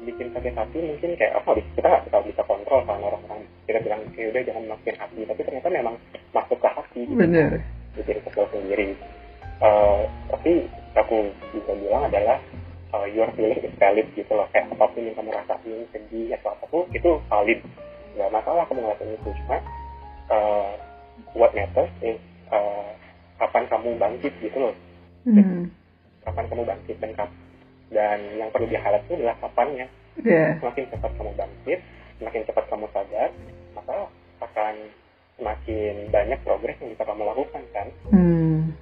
[0.06, 3.42] bikin sakit hati mungkin kayak apa bisa kita nggak bisa bisa kontrol kan orang-orang?
[3.66, 5.20] Kita bilang ya udah jangan masukin hati.
[5.26, 5.94] Tapi ternyata memang
[6.30, 7.24] masuk ke hati gitu.
[7.98, 8.88] Bikin kesel sendiri.
[9.56, 10.52] Eh, tapi
[10.94, 11.16] aku
[11.50, 12.38] bisa bilang adalah
[12.94, 14.46] uh, your feeling is valid gitu loh.
[14.54, 17.60] Kayak apa pun yang kamu rasain sedih atau apa pun itu valid.
[18.14, 19.30] Nggak masalah kamu ngelakuin itu.
[19.44, 19.58] Cuma
[20.30, 20.70] uh,
[21.34, 22.20] what matters is
[22.54, 22.92] uh,
[23.42, 24.76] kapan kamu bangkit gitu loh.
[25.26, 25.66] Hmm.
[26.22, 27.26] kapan kamu bangkit dan kap
[27.88, 30.56] dan yang perlu di highlight itu adalah kapannya Iya.
[30.58, 31.80] semakin cepat kamu bangkit
[32.18, 33.30] semakin cepat kamu sadar
[33.72, 33.96] maka
[34.40, 34.74] akan
[35.36, 38.72] semakin banyak progres yang bisa kamu lakukan kan Hmm.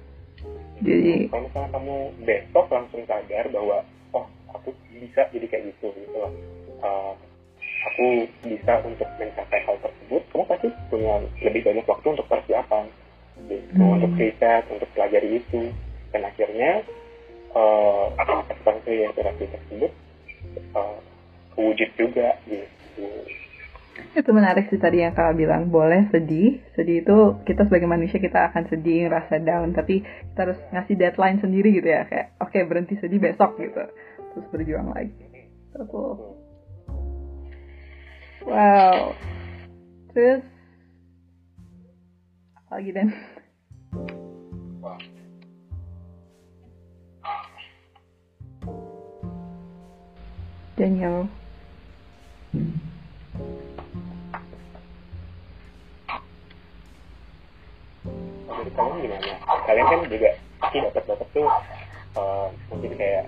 [0.77, 3.77] Jadi kalau misalnya kamu besok langsung sadar bahwa
[4.11, 6.33] oh aku bisa jadi kayak gitu gitu loh
[6.75, 7.15] Uh,
[7.87, 8.05] aku
[8.43, 12.85] bisa untuk mencapai hal tersebut kamu pasti punya lebih banyak waktu untuk persiapan
[13.47, 13.95] gitu Hmm.
[13.95, 15.71] untuk riset untuk pelajari itu
[16.11, 16.83] dan akhirnya
[17.55, 18.11] uh,
[18.51, 19.91] ekspansi yang terapi tersebut
[20.75, 20.99] uh,
[21.55, 23.07] wujud juga gitu.
[24.15, 26.59] Itu menarik sih tadi yang kakak bilang boleh sedih.
[26.75, 31.39] Sedih itu kita sebagai manusia kita akan sedih ngerasa down tapi kita harus ngasih deadline
[31.39, 33.83] sendiri gitu ya kayak oke berhenti sedih besok gitu.
[34.35, 35.15] Terus berjuang lagi.
[35.75, 36.03] Aku
[38.47, 39.11] wow.
[40.11, 40.43] Terus
[42.55, 43.07] apa lagi dan.
[50.75, 51.27] Daniel
[58.55, 59.33] dari kalian gimana?
[59.67, 61.47] Kalian kan juga pasti dapat-dapat tuh
[62.17, 63.25] uh, mungkin kayak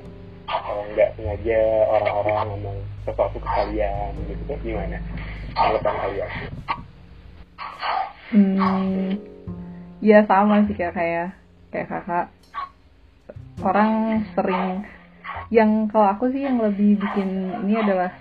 [0.47, 1.60] uh, nggak sengaja
[1.91, 4.97] orang-orang ngomong sesuatu ke kalian gitu tuh gimana?
[5.55, 6.31] Tanggapan kalian?
[8.27, 9.15] hmm
[10.03, 11.27] ya sama sih kayak kayak
[11.71, 12.27] kayak kakak
[13.63, 14.83] orang sering
[15.47, 18.12] yang kalau aku sih yang lebih bikin ini adalah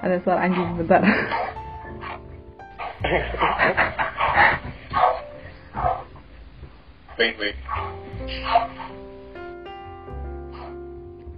[0.00, 1.02] ada suara anjing bentar
[7.18, 7.56] wait wait.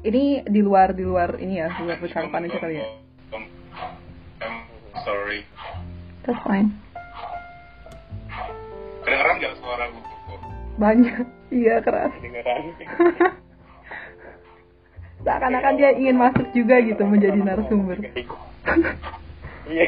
[0.03, 2.87] Ini di luar di luar ini ya di luar percakapan aja kali ya.
[3.31, 3.46] Um,
[4.42, 4.66] I'm
[5.07, 5.46] sorry.
[6.27, 6.75] That's fine.
[9.07, 10.35] Kedengeran nggak suara buku
[10.79, 11.27] banyak.
[11.55, 12.12] Iya keras.
[12.18, 12.62] Dengeran?
[15.23, 17.99] seakan-akan dia ingin masuk juga gitu menjadi narasumber
[19.63, 19.87] Iya.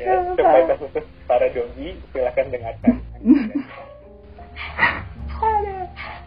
[0.00, 0.14] ya,
[0.80, 2.94] khusus para doi silakan dengarkan.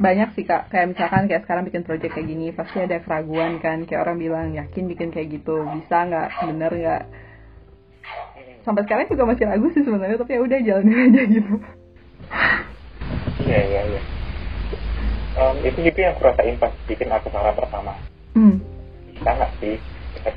[0.00, 3.84] banyak sih kak kayak misalkan kayak sekarang bikin project kayak gini pasti ada keraguan kan
[3.84, 7.02] kayak orang bilang yakin bikin kayak gitu bisa nggak bener nggak
[8.62, 11.54] sampai sekarang juga masih ragu sih sebenarnya tapi ya udah jalanin aja gitu
[13.42, 14.00] Iya iya iya.
[15.34, 17.92] Em, itu juga yang aku rasain pas bikin aku saran pertama.
[18.38, 18.56] hmm.
[19.10, 19.74] Bisa nggak sih?
[20.14, 20.30] Bisa?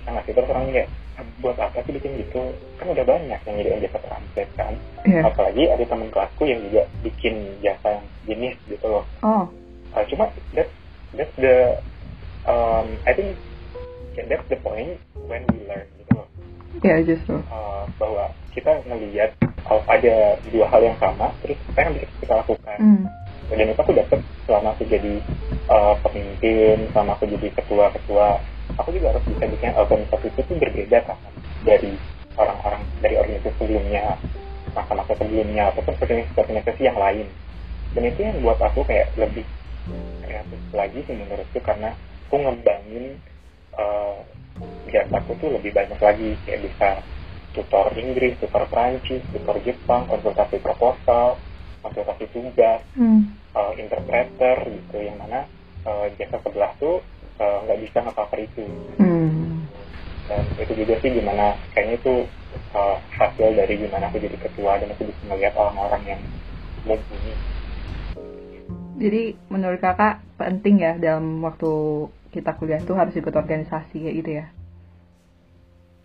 [0.00, 0.32] Bisa nggak sih?
[0.32, 1.09] Terus orang kayak "Ah,
[1.40, 2.52] buat apa sih bikin gitu?
[2.76, 4.74] Kan udah banyak yang jadi jasa translate kan.
[5.08, 5.26] Iya.
[5.26, 9.04] Apalagi ada teman kelasku yang juga bikin jasa yang jenis gitu loh.
[9.24, 9.48] oh
[9.90, 10.70] Uh, cuma that
[11.18, 11.74] that's the
[12.46, 13.34] um, I think
[14.14, 16.28] yeah, that's the point when we learn gitu loh.
[16.86, 19.34] ya justru Uh, bahwa kita ngelihat
[19.66, 23.04] kalau ada dua hal yang sama terus apa yang bisa kita lakukan hmm.
[23.50, 25.14] dan itu aku dapet selama aku jadi
[25.66, 28.26] uh, pemimpin selama aku jadi ketua-ketua
[28.78, 31.18] aku juga harus bisa bikin organisasi itu tuh berbeda kan
[31.66, 31.92] dari
[32.36, 34.04] orang-orang dari organisasi sebelumnya
[34.70, 35.94] masa-masa sebelumnya ataupun
[36.38, 37.26] organisasi yang lain
[37.94, 39.42] dan itu yang buat aku kayak lebih
[40.22, 41.90] kreatif lagi sih menurutku karena
[42.30, 43.18] aku ngembangin
[43.74, 44.22] uh,
[44.86, 46.88] jasaku tuh lebih banyak lagi kayak bisa
[47.50, 51.34] tutor Inggris, tutor Prancis, tutor Jepang, konsultasi proposal,
[51.82, 53.34] konsultasi tugas, Hmm.
[53.54, 55.46] uh, interpreter gitu yang mana
[55.86, 57.02] uh, jasa sebelah tuh
[57.40, 58.64] uh, nggak bisa nge-cover itu
[59.00, 59.64] Hmm.
[60.28, 62.14] dan itu juga sih gimana kayaknya itu
[62.76, 66.20] uh, hasil dari gimana aku jadi ketua dan aku bisa melihat orang-orang yang
[66.84, 67.34] mumpuni
[69.00, 71.72] Jadi menurut kakak penting ya dalam waktu
[72.36, 74.46] kita kuliah tuh harus ikut organisasi kayak gitu ya?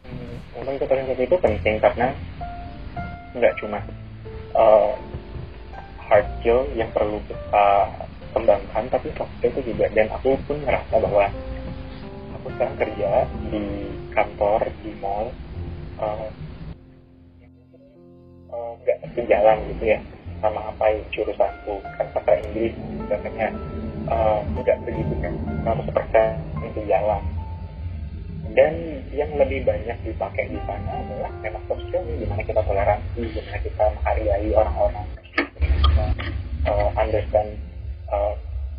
[0.07, 2.07] Hmm, memang ikut organisasi itu penting karena
[3.35, 3.83] nggak cuma
[4.55, 4.95] uh,
[6.07, 7.67] hard skill yang perlu kita
[8.35, 9.87] kembangkan tapi skill itu juga.
[9.95, 11.25] Dan aku pun ngerasa bahwa
[12.35, 13.11] aku sekarang kerja
[13.47, 13.63] di
[14.11, 15.31] kantor di mall
[16.03, 16.27] uh,
[18.51, 19.99] uh, nggak sejalan gitu ya
[20.43, 21.79] sama apa yang jurusanku.
[21.95, 22.75] Kan bahasa Inggris
[23.07, 23.47] biasanya
[24.11, 25.33] uh, nggak begitu kan.
[25.63, 27.23] 100% sejalan
[28.55, 28.73] dan
[29.11, 33.83] yang lebih banyak dipakai di sana adalah memang soft skill gimana kita toleransi gimana kita
[33.99, 35.07] menghargai orang-orang.
[36.65, 37.51] Uh, understand
[38.11, 38.33] uh,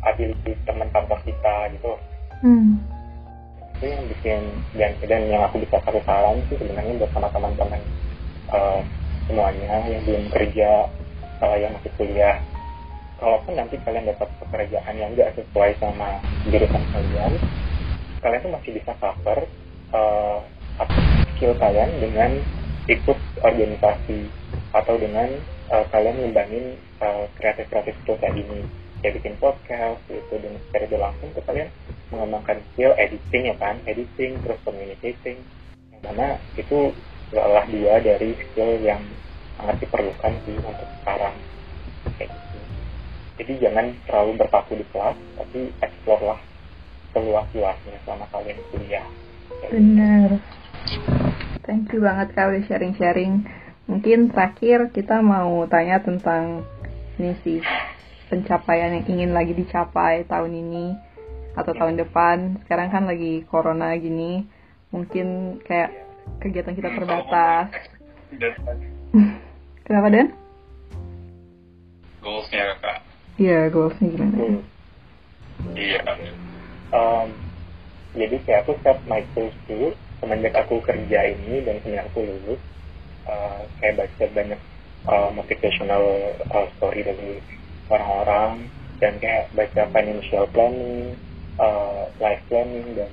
[0.05, 1.93] ability teman kantor kita gitu.
[2.37, 2.77] Hmm.
[3.77, 4.41] itu yang bikin
[4.73, 7.81] dan dan yang aku bisa kasih saran sih sebenarnya buat sama teman-teman
[8.49, 8.81] uh,
[9.29, 10.89] semuanya yang belum kerja
[11.45, 12.41] uh, yang masih kuliah.
[13.21, 17.33] Kalaupun nanti kalian dapat pekerjaan yang nggak sesuai sama jurusan kalian
[18.21, 19.39] kalian tuh masih bisa cover
[19.93, 20.37] uh,
[21.37, 22.31] skill kalian dengan
[22.89, 24.25] ikut organisasi
[24.73, 25.29] atau dengan
[25.69, 26.65] uh, kalian ngembangin
[26.99, 28.65] uh, kreatif-kreatif skill kayak ini
[29.01, 30.33] kayak bikin podcast gitu.
[30.39, 31.69] Dan secara tidak langsung tuh kalian
[32.09, 33.75] mengembangkan skill editing ya kan?
[33.85, 35.37] Editing terus communicating.
[35.93, 36.79] Yang mana itu
[37.33, 39.01] adalah dua dari skill yang
[39.59, 41.35] sangat diperlukan sih untuk sekarang.
[42.17, 42.57] Kayak gitu.
[43.37, 46.39] Jadi jangan terlalu berpaku di kelas tapi explore lah
[47.13, 49.05] seluas-luasnya selama kalian kuliah.
[49.49, 49.73] Gitu.
[49.73, 50.29] Bener.
[51.67, 53.43] Thank you banget kak udah sharing-sharing.
[53.87, 56.63] Mungkin terakhir kita mau tanya tentang
[57.17, 57.59] ini sih
[58.27, 60.85] pencapaian yang ingin lagi dicapai tahun ini
[61.57, 62.61] atau tahun depan.
[62.65, 64.45] Sekarang kan lagi corona gini,
[64.91, 65.91] mungkin kayak
[66.43, 67.71] kegiatan kita terbatas.
[69.87, 70.47] Kenapa Dan?
[72.27, 72.99] goalsnya kak
[73.37, 74.35] Iya, goalsnya gimana?
[74.35, 74.61] Hmm.
[75.73, 76.01] iya
[76.93, 77.29] um,
[78.13, 82.61] jadi kayak aku set my goals dulu semenjak aku kerja ini dan semenjak aku lulus
[83.29, 84.59] uh, saya baca banyak
[85.07, 86.03] uh, motivational
[86.51, 87.41] uh, story dari
[87.89, 91.15] orang-orang dan kayak baca financial planning,
[91.61, 93.09] uh, life planning dan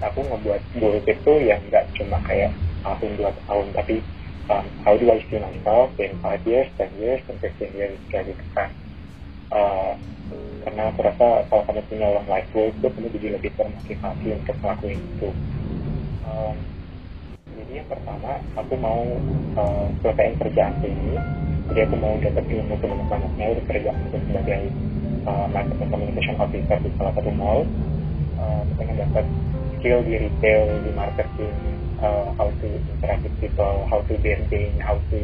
[0.00, 2.52] aku ngebuat goals itu yang nggak cuma kayak
[2.84, 3.96] tahun dua tahun tapi
[4.48, 8.32] um, how do I see myself in five years, ten years, and fifteen years kayak
[8.32, 8.70] gitu kan.
[9.50, 9.94] Uh,
[10.66, 14.56] karena aku rasa kalau kamu punya long life goals itu kamu jadi lebih termotivasi untuk
[14.58, 15.30] melakukan itu.
[16.26, 16.56] Um,
[17.54, 19.02] jadi yang pertama aku mau
[19.54, 21.14] uh, selesaiin kerjaan ini
[21.70, 24.62] jadi aku mau dapat ilmu sebanyak-banyaknya udah kerja untuk sebagai
[25.26, 27.60] uh, marketing communication officer di salah satu mall.
[28.36, 29.24] Uh, pengen dapat
[29.76, 31.56] skill di retail di marketing
[31.98, 35.18] uh, how to interact with people how to bargain how to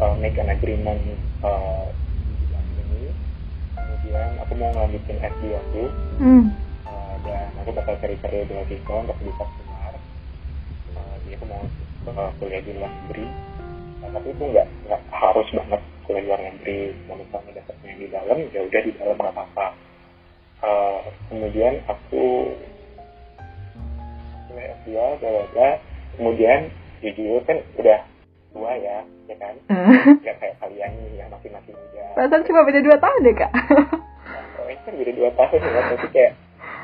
[0.00, 1.02] uh, make an agreement
[1.44, 1.86] uh,
[2.80, 3.12] ini.
[3.76, 5.84] Kemudian aku mau ngelanjutin S2 aku.
[6.22, 6.44] Hmm.
[6.88, 9.94] uh, dan aku bakal cari-cari beasiswa untuk bisa keluar.
[10.96, 11.62] Uh, jadi aku mau
[12.08, 13.26] uh, kuliah di luar negeri
[14.06, 18.38] nah, tapi itu nggak nggak harus banget kuliah luar negeri kalau misalnya dapetnya di dalam
[18.54, 19.66] ya udah di dalam nggak apa-apa.
[20.62, 22.24] Uh, kemudian aku
[24.46, 24.94] kuliah S2
[25.26, 25.70] bla
[26.16, 26.60] kemudian
[27.04, 27.98] jujur kan udah
[28.54, 29.54] tua ya ya kan?
[30.22, 32.04] Ya kayak kalian yang masih masih muda.
[32.14, 33.52] Perasaan cuma beda dua tahun deh kak?
[34.56, 36.32] Oh ini kan beda dua tahun ya tapi kayak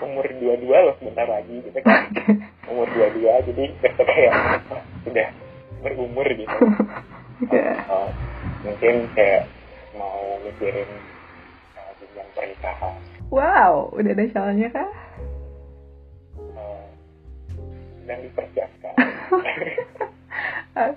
[0.02, 2.11] umur dua dua loh sebentar lagi gitu kan?
[2.66, 4.35] Umur dua dua jadi kayak
[5.06, 5.28] sudah
[5.83, 6.49] berumur gitu.
[7.51, 7.83] Yeah.
[7.90, 8.07] uh,
[8.62, 9.51] mungkin kayak
[9.99, 10.87] mau mikirin
[11.75, 12.95] uh, jenjang pernikahan.
[13.35, 14.90] Wow udah ada calonnya kah?
[16.55, 16.87] Uh,
[18.07, 18.95] dan dipersiapkan.
[19.35, 19.75] Oke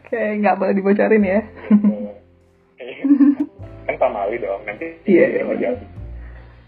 [0.06, 1.42] okay, nggak boleh dibocorin ya.
[3.90, 5.74] Kan pamali dong nanti iya yeah, yeah,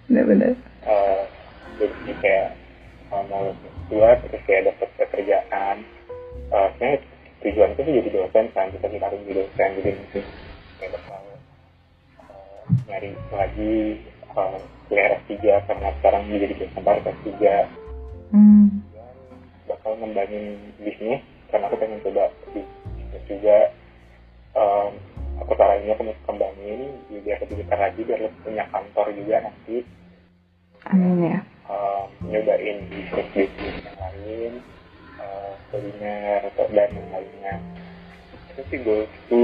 [0.09, 1.21] benar-benar uh,
[1.77, 2.49] jadi kayak
[3.11, 3.51] uh, mau
[3.91, 5.77] keluar terus kayak dapat pekerjaan.
[6.47, 6.99] Uh, sebenarnya
[7.47, 8.67] tujuan itu jadi dosen kan?
[8.75, 10.23] Kita kita harus jadi dosen jadi mungkin
[10.77, 11.21] kayak bakal
[12.27, 13.75] uh, nyari lagi
[14.35, 14.59] uh,
[14.91, 15.33] kuliah S3
[15.67, 17.27] karena sekarang menjadi dosen baru S3
[18.35, 18.67] hmm.
[18.91, 19.15] dan
[19.71, 20.45] bakal ngembangin
[20.83, 23.57] bisnis karena aku pengen coba bisnis juga.
[24.57, 24.91] Um,
[25.37, 29.85] aku saranin aku mau kembangin biar lebih besar lagi biar lebih punya kantor juga nanti.
[30.89, 31.39] Amin ya.
[31.69, 34.53] Um, nyobain bisnis bisnis yang lain
[35.71, 37.55] kuliner dan lainnya.
[38.53, 39.41] Itu sih goalsku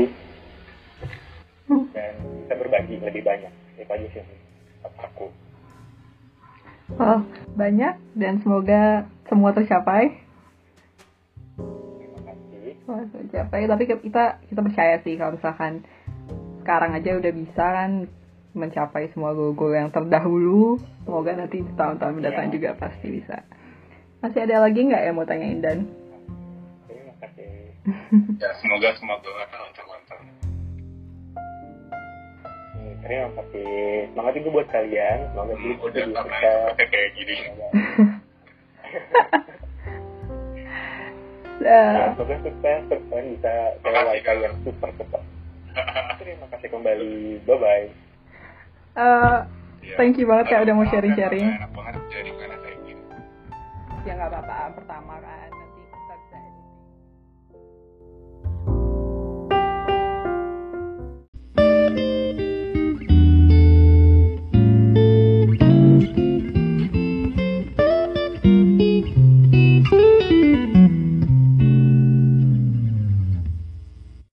[1.93, 3.53] dan bisa berbagi lebih banyak.
[3.77, 4.23] Itu aja sih
[4.99, 5.27] aku.
[6.99, 7.19] Oh
[7.55, 10.19] banyak dan semoga semua tercapai.
[11.57, 12.75] Terima kasih.
[13.29, 13.65] Tercapai.
[13.65, 15.85] Tapi kita kita percaya sih kalau misalkan
[16.63, 17.91] sekarang aja udah bisa kan
[18.53, 20.77] mencapai semua goal-goal yang terdahulu.
[21.03, 22.53] Semoga nanti tahun-tahun mendatang yeah.
[22.53, 23.41] juga pasti bisa
[24.23, 25.79] masih ada lagi nggak yang mau tanyain Dan?
[26.87, 27.75] Terima kasih.
[28.39, 30.19] ya semoga semua doa lancar-lancar.
[33.03, 34.07] Terima kasih.
[34.15, 35.17] Semangat juga buat kalian.
[35.35, 37.35] Semoga hmm, udah bisa kayak gini.
[41.63, 43.53] Nah, semoga sukses, sukses bisa
[43.87, 45.23] lewat kalian super cepat.
[46.19, 47.39] Terima kasih kembali.
[47.47, 47.87] Bye bye.
[48.99, 49.47] Uh,
[49.79, 51.55] ya, thank you banget kak udah mau sharing-sharing.
[51.55, 52.31] Enak banget jadi
[54.03, 55.52] ya nggak apa-apa pertama kan